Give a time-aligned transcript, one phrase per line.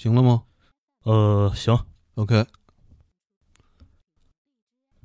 [0.00, 0.44] 行了吗
[1.04, 1.78] 呃，行
[2.14, 2.46] ，？OK，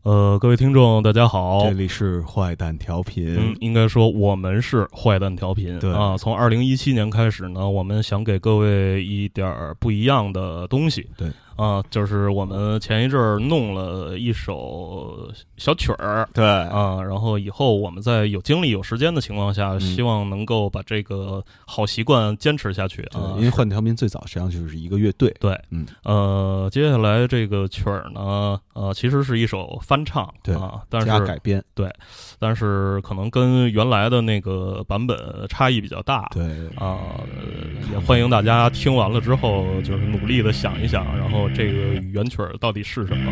[0.03, 1.71] 呃，各位听众，大家好这。
[1.71, 3.35] 里是坏蛋调频。
[3.37, 5.77] 嗯，应该说我们是坏蛋调频。
[5.79, 11.09] 对啊，从二零一七年开始呢，我们想给各位一点儿不一样的东西。
[11.17, 16.27] 对，啊，就是我们前一阵儿弄了一首小曲儿。
[16.33, 23.35] 对啊，然后以后我们在有精力、有时间的情况下，嗯希望能够把这个好习惯坚持下去啊。
[23.37, 25.33] 因为坏蛋调频最早实际上就是一个乐队。
[25.39, 31.63] 对，嗯，呃，接下来这个曲儿呢，呃，其实是一首翻唱，对啊，但是加改编。
[31.73, 31.91] 对
[32.39, 36.43] 但是可能跟原来的那个版本差异比较大，对，
[36.75, 43.31] 啊、呃也欢迎大家听完了之后，就是努力的想一想，然后这个原曲儿到底是什么。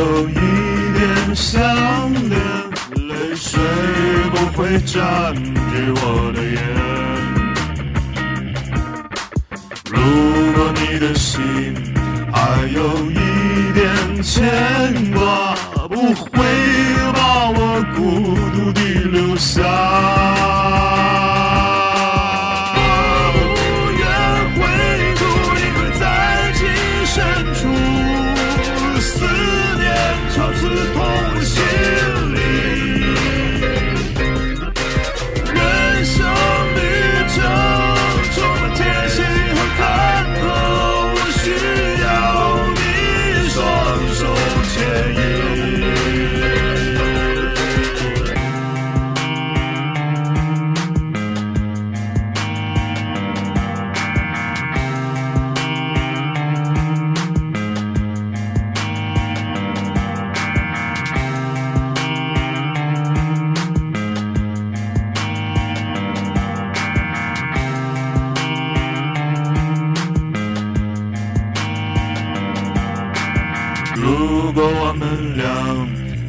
[0.00, 1.60] 有一点想
[2.10, 2.32] 念，
[3.06, 3.60] 泪水
[4.30, 6.58] 不会占据我的眼。
[9.90, 9.94] 如
[10.54, 11.76] 果你的心
[12.32, 12.38] 还
[12.72, 12.78] 有
[13.10, 13.14] 一
[13.74, 14.32] 点牵
[15.12, 15.54] 挂，
[15.86, 16.30] 不会
[17.12, 17.60] 把我
[17.94, 18.00] 孤
[18.54, 19.60] 独地留下。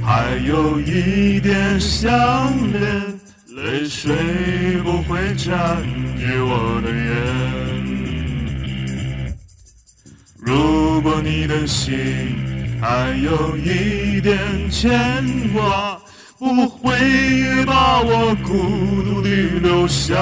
[0.04, 2.12] 还有一点想
[2.72, 2.82] 念，
[3.56, 4.16] 泪水
[4.84, 5.78] 不会占
[6.18, 7.12] 据我的眼。
[10.40, 12.36] 如果你的心
[12.82, 14.38] 还有一点
[14.70, 14.90] 牵
[15.54, 16.02] 挂，
[16.40, 16.98] 不会
[17.66, 19.30] 把我孤独地
[19.62, 20.16] 留下。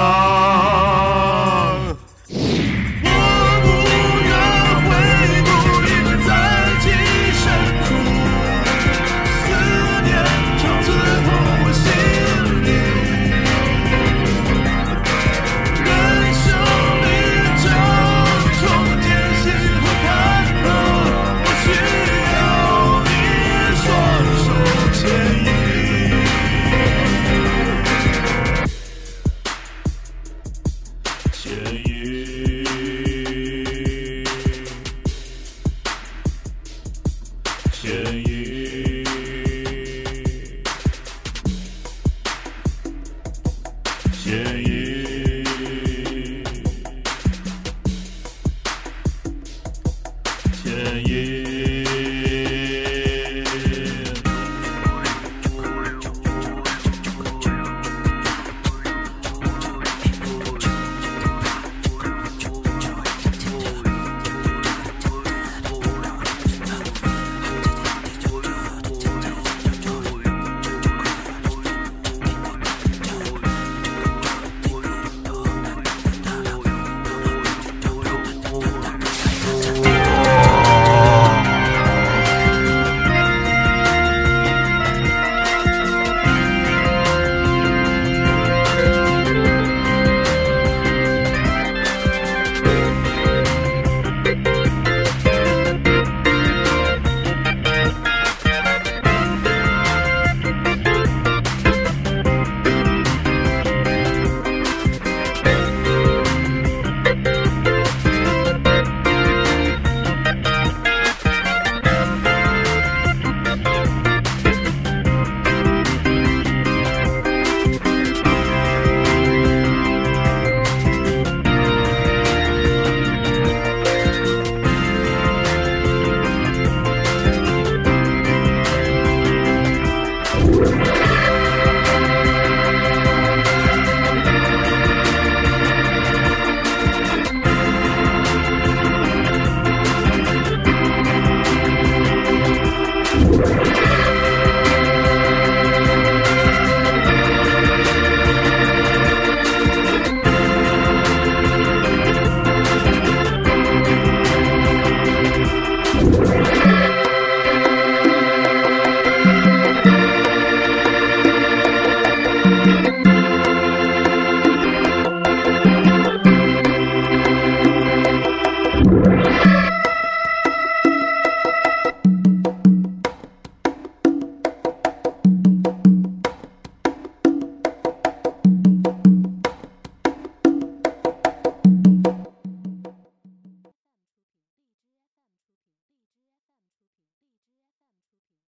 [31.50, 32.49] 牵引，